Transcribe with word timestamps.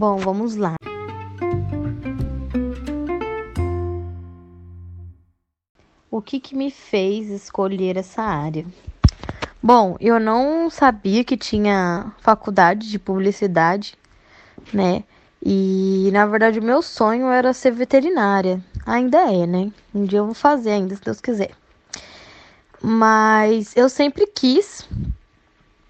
Bom, 0.00 0.16
vamos 0.18 0.54
lá. 0.54 0.76
O 6.08 6.22
que 6.22 6.38
que 6.38 6.54
me 6.54 6.70
fez 6.70 7.28
escolher 7.30 7.96
essa 7.96 8.22
área? 8.22 8.64
Bom, 9.60 9.96
eu 9.98 10.20
não 10.20 10.70
sabia 10.70 11.24
que 11.24 11.36
tinha 11.36 12.12
faculdade 12.20 12.88
de 12.88 12.96
publicidade, 12.96 13.98
né? 14.72 15.02
E 15.44 16.10
na 16.12 16.26
verdade 16.26 16.60
o 16.60 16.64
meu 16.64 16.80
sonho 16.80 17.26
era 17.26 17.52
ser 17.52 17.72
veterinária. 17.72 18.62
Ainda 18.86 19.18
é, 19.18 19.48
né? 19.48 19.72
Um 19.92 20.04
dia 20.04 20.20
eu 20.20 20.26
vou 20.26 20.34
fazer 20.34 20.70
ainda, 20.70 20.94
se 20.94 21.02
Deus 21.02 21.20
quiser. 21.20 21.50
Mas 22.80 23.76
eu 23.76 23.88
sempre 23.88 24.28
quis 24.28 24.88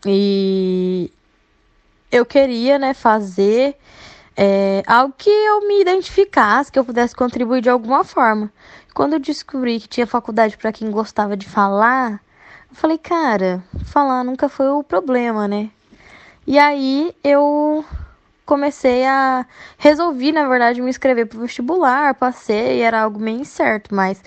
e 0.07 1.13
eu 2.11 2.25
queria, 2.25 2.79
né, 2.79 2.95
fazer 2.95 3.77
é, 4.37 4.83
algo 4.87 5.15
que 5.17 5.29
eu 5.29 5.67
me 5.67 5.81
identificasse, 5.81 6.71
que 6.71 6.79
eu 6.79 6.85
pudesse 6.85 7.15
contribuir 7.15 7.61
de 7.61 7.69
alguma 7.69 8.05
forma. 8.05 8.51
Quando 8.95 9.15
eu 9.15 9.19
descobri 9.19 9.81
que 9.81 9.89
tinha 9.89 10.07
faculdade 10.07 10.57
para 10.57 10.73
quem 10.73 10.91
gostava 10.91 11.37
de 11.37 11.49
falar, 11.49 12.21
eu 12.71 12.77
falei, 12.77 12.99
cara, 12.99 13.63
falar 13.85 14.25
nunca 14.25 14.49
foi 14.49 14.69
o 14.69 14.83
problema, 14.83 15.49
né? 15.49 15.71
E 16.47 16.59
aí 16.59 17.15
eu 17.23 17.85
comecei 18.47 19.05
a 19.05 19.45
resolvi, 19.77 20.33
na 20.33 20.49
verdade, 20.49 20.81
me 20.81 20.89
inscrever 20.89 21.27
para 21.27 21.39
o 21.39 21.43
vestibular, 21.43 22.15
passei, 22.15 22.81
era 22.81 23.03
algo 23.03 23.19
meio 23.19 23.41
incerto, 23.41 23.95
mas 23.95 24.23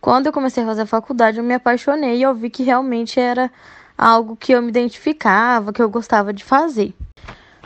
quando 0.00 0.26
eu 0.26 0.32
comecei 0.32 0.62
a 0.62 0.66
fazer 0.66 0.82
a 0.82 0.86
faculdade, 0.86 1.38
eu 1.38 1.44
me 1.44 1.54
apaixonei 1.54 2.18
e 2.18 2.22
eu 2.22 2.34
vi 2.34 2.50
que 2.50 2.62
realmente 2.62 3.18
era 3.18 3.50
algo 3.96 4.36
que 4.36 4.52
eu 4.52 4.62
me 4.62 4.68
identificava, 4.68 5.72
que 5.72 5.82
eu 5.82 5.88
gostava 5.88 6.32
de 6.32 6.44
fazer. 6.44 6.94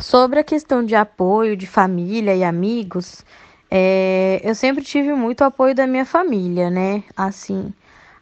Sobre 0.00 0.38
a 0.38 0.44
questão 0.44 0.84
de 0.84 0.94
apoio 0.94 1.56
de 1.56 1.66
família 1.66 2.34
e 2.34 2.44
amigos, 2.44 3.24
é, 3.70 4.40
eu 4.44 4.54
sempre 4.54 4.84
tive 4.84 5.12
muito 5.12 5.42
apoio 5.42 5.74
da 5.74 5.86
minha 5.86 6.04
família, 6.04 6.70
né? 6.70 7.02
Assim, 7.16 7.72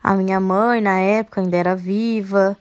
a 0.03 0.15
minha 0.15 0.41
mãe 0.41 0.81
na 0.81 0.99
época 0.99 1.41
ainda 1.41 1.57
era 1.57 1.77
viva, 1.77 2.57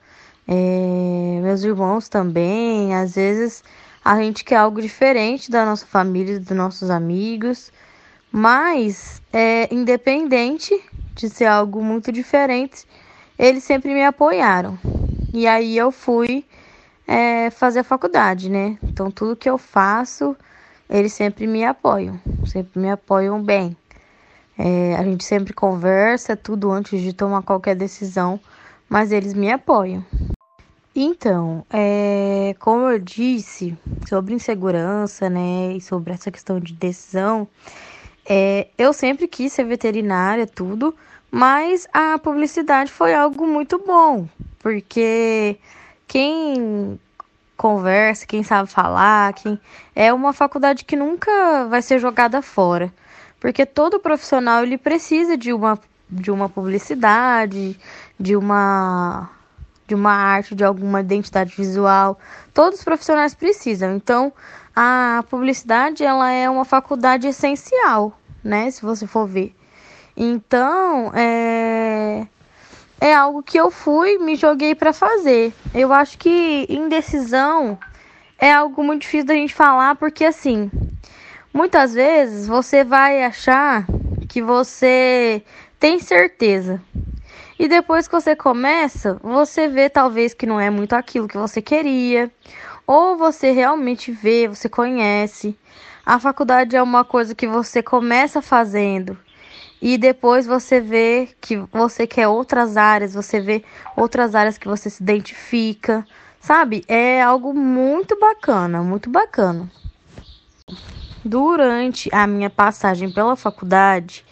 é, 0.48 1.40
meus 1.42 1.64
irmãos 1.64 2.10
também. 2.10 2.94
Às 2.94 3.16
vezes 3.16 3.64
a 4.04 4.22
gente 4.22 4.44
quer 4.44 4.58
algo 4.58 4.82
diferente 4.82 5.50
da 5.50 5.66
nossa 5.66 5.86
família, 5.86 6.40
dos 6.40 6.56
nossos 6.56 6.90
amigos, 6.90 7.72
mas 8.32 9.22
é, 9.32 9.74
independente 9.74 10.80
de 11.16 11.30
ser 11.30 11.46
algo 11.46 11.82
muito 11.82 12.12
diferente, 12.12 12.86
eles 13.40 13.64
sempre 13.64 13.94
me 13.94 14.04
apoiaram. 14.04 14.78
E 15.36 15.46
aí 15.48 15.78
eu 15.78 15.92
fui 15.92 16.46
é, 17.06 17.50
fazer 17.50 17.80
a 17.80 17.84
faculdade, 17.84 18.50
né? 18.50 18.78
Então 18.82 19.12
tudo 19.12 19.36
que 19.36 19.50
eu 19.50 19.58
faço, 19.58 20.34
eles 20.90 21.12
sempre 21.12 21.46
me 21.46 21.66
apoiam, 21.66 22.18
sempre 22.46 22.80
me 22.80 22.90
apoiam 22.90 23.44
bem. 23.44 23.76
É, 24.58 24.96
a 24.96 25.04
gente 25.04 25.26
sempre 25.26 25.52
conversa 25.52 26.38
tudo 26.38 26.72
antes 26.72 27.02
de 27.02 27.12
tomar 27.12 27.42
qualquer 27.42 27.76
decisão, 27.76 28.40
mas 28.88 29.12
eles 29.12 29.34
me 29.34 29.52
apoiam. 29.52 30.06
Então, 30.96 31.66
é, 31.70 32.56
como 32.58 32.90
eu 32.90 32.98
disse 32.98 33.78
sobre 34.08 34.34
insegurança, 34.34 35.30
né, 35.30 35.74
e 35.74 35.82
sobre 35.82 36.14
essa 36.14 36.32
questão 36.32 36.62
de 36.62 36.72
decisão, 36.72 37.46
é, 38.26 38.70
eu 38.78 38.94
sempre 38.94 39.28
quis 39.28 39.52
ser 39.52 39.66
veterinária, 39.66 40.48
tudo, 40.48 40.96
mas 41.30 41.86
a 41.92 42.18
publicidade 42.18 42.90
foi 42.90 43.14
algo 43.14 43.46
muito 43.46 43.78
bom, 43.86 44.30
porque 44.66 45.60
quem 46.08 47.00
conversa, 47.56 48.26
quem 48.26 48.42
sabe 48.42 48.68
falar, 48.68 49.32
quem 49.34 49.60
é 49.96 50.12
uma 50.12 50.34
faculdade 50.34 50.84
que 50.86 50.96
nunca 50.96 51.68
vai 51.70 51.84
ser 51.84 52.00
jogada 52.00 52.42
fora, 52.42 52.92
porque 53.40 53.64
todo 53.64 54.00
profissional 54.00 54.64
ele 54.64 54.76
precisa 54.76 55.38
de 55.38 55.54
uma 55.54 55.78
de 56.10 56.32
uma 56.32 56.50
publicidade, 56.50 57.80
de 58.20 58.36
uma 58.36 59.30
de 59.86 59.94
uma 59.94 60.14
arte, 60.14 60.56
de 60.56 60.64
alguma 60.64 61.02
identidade 61.02 61.54
visual. 61.56 62.18
Todos 62.52 62.80
os 62.80 62.84
profissionais 62.84 63.36
precisam. 63.36 63.96
Então, 63.96 64.34
a 64.76 65.24
publicidade 65.30 66.04
ela 66.04 66.32
é 66.32 66.50
uma 66.50 66.66
faculdade 66.66 67.28
essencial, 67.28 68.20
né? 68.44 68.72
Se 68.72 68.82
você 68.82 69.06
for 69.06 69.28
ver. 69.28 69.56
Então, 70.18 71.12
é 71.14 72.26
é 73.00 73.14
algo 73.14 73.44
que 73.44 73.58
eu 73.58 73.70
fui, 73.70 74.18
me 74.18 74.36
joguei 74.36 74.74
para 74.74 74.94
fazer. 74.94 75.54
Eu 75.74 75.92
acho 75.92 76.18
que 76.18 76.66
indecisão 76.70 77.78
é 78.40 78.54
algo 78.54 78.84
muito 78.84 79.02
difícil 79.02 79.28
da 79.28 79.34
gente 79.34 79.54
falar, 79.54 79.96
porque 79.96 80.26
assim, 80.26 80.72
muitas 81.54 81.94
vezes 81.94 82.48
você 82.48 82.84
vai 82.84 83.24
achar 83.24 83.86
que 84.30 84.42
você 84.42 85.44
tem 85.80 86.00
certeza. 86.00 86.82
E 87.58 87.68
depois 87.68 88.08
que 88.08 88.14
você 88.14 88.36
começa, 88.36 89.18
você 89.24 89.68
vê 89.68 89.90
talvez 89.90 90.34
que 90.34 90.46
não 90.46 90.60
é 90.60 90.70
muito 90.70 90.94
aquilo 90.94 91.28
que 91.28 91.38
você 91.38 91.62
queria, 91.62 92.30
ou 92.86 93.18
você 93.18 93.52
realmente 93.52 94.12
vê, 94.12 94.48
você 94.48 94.68
conhece. 94.68 95.58
A 96.06 96.20
faculdade 96.20 96.76
é 96.76 96.84
uma 96.84 97.04
coisa 97.04 97.34
que 97.34 97.48
você 97.48 97.82
começa 97.82 98.42
fazendo 98.42 99.18
e 99.82 99.98
depois 99.98 100.46
você 100.46 100.80
vê 100.80 101.30
que 101.40 101.58
você 101.72 102.08
quer 102.08 102.28
outras 102.28 102.78
áreas, 102.78 103.14
você 103.14 103.40
vê 103.40 103.64
outras 103.96 104.34
áreas 104.34 104.58
que 104.58 104.68
você 104.68 104.90
se 104.90 105.04
identifica, 105.04 106.06
sabe? 106.40 106.84
É 106.88 107.22
algo 107.22 107.54
muito 107.54 108.18
bacana, 108.20 108.82
muito 108.82 109.10
bacana. 109.10 109.70
Durante 111.24 112.10
a 112.14 112.26
minha 112.26 112.50
passagem 112.50 113.12
pela 113.12 113.36
faculdade, 113.36 114.24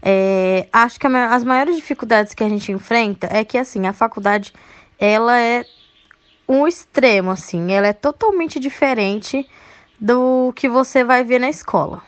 é, 0.00 0.68
acho 0.72 0.98
que 0.98 1.06
as 1.06 1.44
maiores 1.44 1.76
dificuldades 1.76 2.34
que 2.34 2.44
a 2.44 2.48
gente 2.48 2.70
enfrenta 2.70 3.28
é 3.30 3.44
que 3.44 3.58
assim 3.58 3.86
a 3.86 3.92
faculdade 3.92 4.52
ela 4.98 5.38
é 5.38 5.64
um 6.48 6.66
extremo 6.66 7.30
assim, 7.30 7.72
ela 7.72 7.88
é 7.88 7.92
totalmente 7.92 8.60
diferente 8.60 9.48
do 10.00 10.52
que 10.54 10.68
você 10.68 11.02
vai 11.02 11.24
ver 11.24 11.40
na 11.40 11.48
escola. 11.48 12.02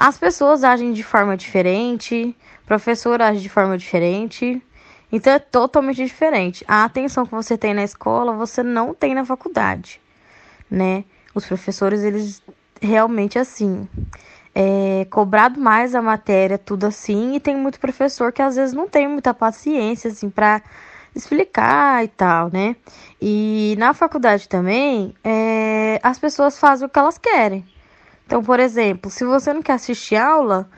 As 0.00 0.16
pessoas 0.16 0.64
agem 0.64 0.94
de 0.94 1.02
forma 1.02 1.36
diferente, 1.36 2.34
o 2.64 2.66
professor 2.66 3.20
age 3.20 3.42
de 3.42 3.50
forma 3.50 3.76
diferente. 3.76 4.62
Então 5.12 5.30
é 5.30 5.38
totalmente 5.38 5.98
diferente. 5.98 6.64
A 6.66 6.84
atenção 6.84 7.26
que 7.26 7.32
você 7.32 7.58
tem 7.58 7.74
na 7.74 7.84
escola, 7.84 8.32
você 8.32 8.62
não 8.62 8.94
tem 8.94 9.14
na 9.14 9.26
faculdade, 9.26 10.00
né? 10.70 11.04
Os 11.34 11.44
professores, 11.44 12.02
eles 12.02 12.42
realmente 12.80 13.38
assim, 13.38 13.86
é, 14.54 15.06
cobrado 15.10 15.60
mais 15.60 15.94
a 15.94 16.00
matéria, 16.00 16.56
tudo 16.56 16.86
assim, 16.86 17.34
e 17.34 17.40
tem 17.40 17.54
muito 17.54 17.78
professor 17.78 18.32
que 18.32 18.40
às 18.40 18.56
vezes 18.56 18.74
não 18.74 18.88
tem 18.88 19.06
muita 19.06 19.34
paciência, 19.34 20.10
assim, 20.10 20.30
para 20.30 20.62
explicar 21.14 22.02
e 22.02 22.08
tal, 22.08 22.48
né? 22.50 22.74
E 23.20 23.74
na 23.78 23.92
faculdade 23.92 24.48
também, 24.48 25.14
é, 25.22 26.00
as 26.02 26.18
pessoas 26.18 26.58
fazem 26.58 26.86
o 26.86 26.90
que 26.90 26.98
elas 26.98 27.18
querem. 27.18 27.66
Então, 28.30 28.44
por 28.44 28.60
exemplo, 28.60 29.10
se 29.10 29.24
você 29.24 29.52
não 29.52 29.60
quer 29.60 29.72
assistir 29.72 30.14
aula, 30.14 30.70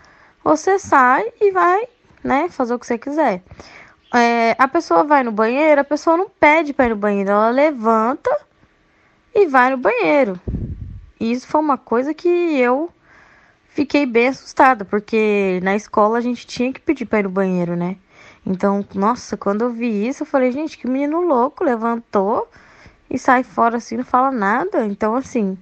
você 0.43 0.79
sai 0.79 1.31
e 1.39 1.51
vai, 1.51 1.87
né, 2.25 2.49
fazer 2.49 2.73
o 2.73 2.79
que 2.79 2.87
você 2.87 2.97
quiser. 2.97 3.43
É, 4.15 4.57
a 4.59 4.67
pessoa 4.67 5.05
vai 5.05 5.23
no 5.23 5.31
banheiro, 5.31 5.79
a 5.79 5.85
pessoa 5.85 6.17
não 6.17 6.31
pede 6.31 6.73
para 6.73 6.87
ir 6.87 6.89
no 6.89 6.97
banheiro, 6.97 7.29
ela 7.29 7.51
levanta 7.51 8.31
e 9.35 9.47
vai 9.49 9.69
no 9.69 9.77
banheiro. 9.77 10.41
E 11.21 11.31
isso 11.31 11.47
foi 11.47 11.61
uma 11.61 11.77
coisa 11.77 12.15
que 12.15 12.27
eu 12.27 12.91
fiquei 13.69 14.07
bem 14.07 14.29
assustada, 14.29 14.87
porque 14.87 15.61
na 15.63 15.77
escola 15.77 16.17
a 16.17 16.23
gente 16.23 16.47
tinha 16.47 16.73
que 16.73 16.81
pedir 16.81 17.05
para 17.05 17.19
ir 17.19 17.25
no 17.25 17.29
banheiro, 17.29 17.77
né? 17.77 17.99
Então, 18.47 18.83
nossa, 18.95 19.37
quando 19.37 19.61
eu 19.61 19.71
vi 19.71 20.09
isso, 20.09 20.23
eu 20.23 20.27
falei, 20.27 20.53
gente, 20.53 20.79
que 20.79 20.89
menino 20.89 21.21
louco, 21.21 21.63
levantou 21.63 22.49
e 23.11 23.19
sai 23.19 23.43
fora 23.43 23.77
assim, 23.77 23.99
não 23.99 24.05
fala 24.07 24.31
nada. 24.31 24.87
Então, 24.87 25.15
assim, 25.15 25.59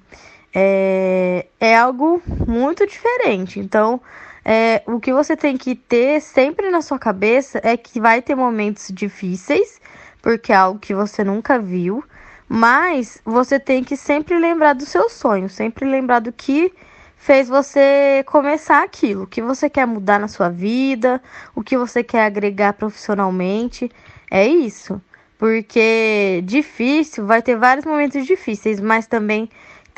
é, 0.55 1.47
é 1.59 1.77
algo 1.77 2.23
muito 2.47 2.87
diferente. 2.87 3.61
Então, 3.61 4.01
é, 4.45 4.83
o 4.87 4.99
que 4.99 5.13
você 5.13 5.37
tem 5.37 5.57
que 5.57 5.75
ter 5.75 6.21
sempre 6.21 6.71
na 6.71 6.83
sua 6.83 6.99
cabeça 6.99 7.61
é 7.63 7.77
que 7.77 8.01
vai 8.01 8.23
ter 8.23 8.35
momentos 8.35 8.89
difíceis, 8.93 9.81
porque 10.23 10.53
é 10.53 10.57
algo 10.57 10.79
que 10.79 10.95
você 10.95 11.23
nunca 11.23 11.59
viu, 11.59 12.03
mas 12.49 13.21
você 13.25 13.61
tem 13.61 13.85
que 13.85 13.97
sempre 13.97 14.39
lembrar 14.39 14.75
do 14.75 14.85
seu 14.85 15.09
sonho, 15.09 15.49
sempre 15.49 15.89
lembrar 15.89 16.21
do 16.21 16.33
que 16.33 16.73
fez 17.17 17.49
você 17.49 18.25
começar 18.27 18.83
aquilo, 18.83 19.25
o 19.25 19.27
que 19.27 19.43
você 19.43 19.69
quer 19.69 19.87
mudar 19.87 20.19
na 20.19 20.27
sua 20.27 20.49
vida, 20.49 21.23
o 21.55 21.63
que 21.63 21.77
você 21.77 22.03
quer 22.03 22.25
agregar 22.25 22.73
profissionalmente. 22.73 23.91
É 24.31 24.47
isso. 24.47 25.01
Porque 25.39 26.43
difícil, 26.45 27.27
vai 27.27 27.41
ter 27.43 27.57
vários 27.57 27.85
momentos 27.87 28.27
difíceis, 28.27 28.81
mas 28.81 29.07
também 29.07 29.49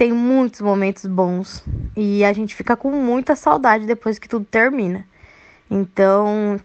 tem 0.02 0.12
muitos 0.12 0.60
momentos 0.60 1.06
bons 1.06 1.62
e 1.96 2.24
a 2.24 2.32
gente 2.32 2.56
fica 2.56 2.76
com 2.76 2.90
muita 2.90 3.36
saudade 3.36 3.86
depois 3.86 4.18
que 4.18 4.28
tudo 4.28 4.44
termina. 4.44 5.06
Então, 5.70 6.60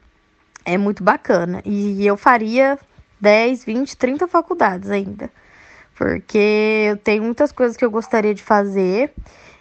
é 0.66 0.76
muito 0.76 1.04
bacana. 1.04 1.62
E 1.64 2.04
eu 2.04 2.18
faria 2.18 2.80
10, 3.22 3.64
20, 3.64 3.96
30 3.96 4.28
faculdades 4.28 4.90
ainda. 4.90 5.30
Porque 5.96 6.88
eu 6.90 6.98
tenho 6.98 7.22
muitas 7.22 7.52
coisas 7.52 7.78
que 7.78 7.86
eu 7.86 7.92
gostaria 7.92 8.34
de 8.34 8.42
fazer 8.42 9.14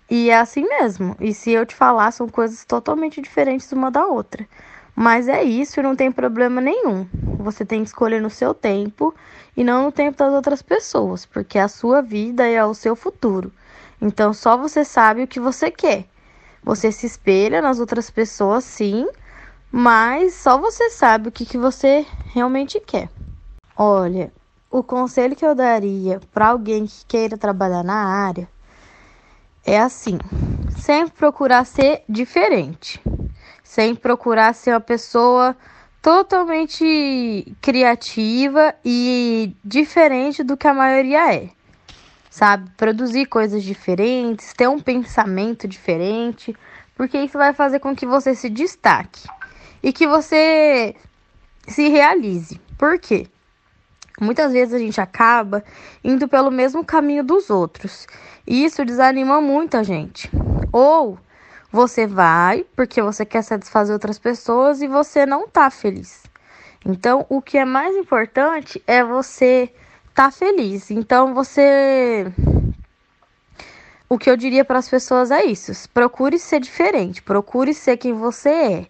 e 0.09 0.31
é 0.31 0.39
assim 0.39 0.67
mesmo. 0.67 1.15
E 1.21 1.35
se 1.35 1.51
eu 1.51 1.67
te 1.67 1.75
falar, 1.75 2.13
são 2.13 2.31
coisas 2.31 2.65
totalmente 2.65 3.21
diferentes 3.21 3.71
uma 3.73 3.91
da 3.91 4.07
outra. 4.07 4.49
Mas 4.95 5.29
é 5.29 5.43
isso 5.43 5.79
e 5.79 5.83
não 5.83 5.95
tem 5.95 6.11
problema 6.11 6.63
nenhum. 6.63 7.07
Você 7.41 7.63
tem 7.63 7.83
que 7.83 7.89
escolher 7.89 8.23
no 8.23 8.31
seu 8.31 8.55
tempo 8.55 9.15
e 9.55 9.63
não 9.63 9.85
no 9.85 9.93
tempo 9.93 10.17
das 10.17 10.33
outras 10.33 10.63
pessoas, 10.63 11.27
porque 11.27 11.59
é 11.59 11.63
a 11.63 11.69
sua 11.69 12.01
vida 12.01 12.49
é 12.49 12.65
o 12.65 12.73
seu 12.73 12.97
futuro. 12.97 13.53
Então 14.01 14.33
só 14.33 14.57
você 14.57 14.85
sabe 14.85 15.23
o 15.23 15.27
que 15.27 15.41
você 15.41 15.71
quer. 15.71 16.07
Você 16.63 16.91
se 16.91 17.07
espelha 17.07 17.63
nas 17.63 17.79
outras 17.79 18.11
pessoas, 18.11 18.65
sim, 18.65 19.09
mas 19.71 20.35
só 20.35 20.59
você 20.59 20.91
sabe 20.91 21.29
o 21.29 21.33
que, 21.33 21.47
que 21.47 21.57
você 21.57 22.05
realmente 22.33 22.81
quer. 22.81 23.09
Olha, 23.77 24.33
o 24.71 24.83
conselho 24.83 25.37
que 25.37 25.47
eu 25.47 25.55
daria 25.55 26.21
para 26.33 26.49
alguém 26.49 26.87
que 26.87 27.07
queira 27.07 27.39
trabalhar 27.39 27.85
na 27.85 27.95
área 27.95 28.49
é 29.65 29.81
assim: 29.81 30.19
sempre 30.79 31.15
procurar 31.17 31.65
ser 31.65 32.03
diferente, 32.09 33.03
sempre 33.63 34.03
procurar 34.03 34.55
ser 34.55 34.73
uma 34.73 34.81
pessoa 34.81 35.57
totalmente 36.01 37.57
criativa 37.61 38.75
e 38.85 39.55
diferente 39.65 40.45
do 40.45 40.57
que 40.57 40.69
a 40.69 40.75
maioria 40.75 41.35
é. 41.35 41.56
Sabe? 42.37 42.71
Produzir 42.77 43.25
coisas 43.25 43.63
diferentes, 43.63 44.53
ter 44.53 44.69
um 44.69 44.79
pensamento 44.79 45.67
diferente, 45.67 46.55
porque 46.95 47.17
isso 47.17 47.39
vai 47.39 47.55
fazer 47.55 47.79
com 47.79 47.97
que 47.97 48.05
você 48.05 48.35
se 48.35 48.51
destaque 48.51 49.27
e 49.83 49.91
que 49.91 50.07
você 50.07 50.95
se 51.67 51.89
realize. 51.89 52.61
Por 52.77 52.99
quê? 52.99 53.27
Muitas 54.21 54.53
vezes 54.53 54.75
a 54.75 54.79
gente 54.79 55.01
acaba 55.01 55.65
indo 56.05 56.29
pelo 56.29 56.51
mesmo 56.51 56.85
caminho 56.85 57.25
dos 57.25 57.49
outros. 57.49 58.07
E 58.47 58.67
isso 58.67 58.85
desanima 58.85 59.41
muito 59.41 59.79
a 59.79 59.83
gente. 59.83 60.31
Ou 60.71 61.19
você 61.73 62.07
vai 62.07 62.67
porque 62.77 63.01
você 63.01 63.25
quer 63.25 63.41
satisfazer 63.41 63.95
outras 63.95 64.19
pessoas 64.19 64.83
e 64.83 64.87
você 64.87 65.25
não 65.25 65.49
tá 65.49 65.71
feliz. 65.71 66.25
Então, 66.85 67.25
o 67.31 67.41
que 67.41 67.57
é 67.57 67.65
mais 67.65 67.97
importante 67.97 68.83
é 68.87 69.03
você 69.03 69.73
tá 70.17 70.31
feliz. 70.31 70.91
Então, 70.91 71.35
você 71.35 72.27
o 74.09 74.17
que 74.17 74.31
eu 74.31 74.37
diria 74.37 74.65
para 74.65 74.79
as 74.79 74.89
pessoas 74.89 75.31
é 75.31 75.45
isso: 75.45 75.73
procure 75.91 76.39
ser 76.39 76.59
diferente, 76.59 77.23
procure 77.23 77.75
ser 77.75 77.99
quem 77.99 78.15
você 78.15 78.49
é. 78.49 78.87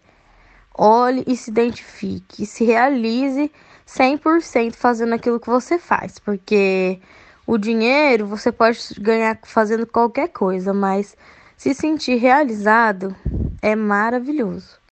Olhe 0.79 1.25
e 1.27 1.37
se 1.37 1.51
identifique, 1.51 2.47
se 2.47 2.65
realize 2.65 3.51
100% 3.87 4.75
fazendo 4.75 5.15
aquilo 5.15 5.41
que 5.41 5.49
você 5.49 5.79
faz, 5.79 6.19
porque 6.19 7.01
o 7.47 7.59
dinheiro 7.59 8.27
você 8.27 8.53
pode 8.53 8.79
ganhar 9.01 9.39
fazendo 9.45 9.87
qualquer 9.87 10.29
coisa, 10.29 10.73
mas 10.75 11.17
se 11.57 11.75
sentir 11.75 12.17
realizado 12.17 13.17
é 13.63 13.75
maravilhoso. 13.75 14.86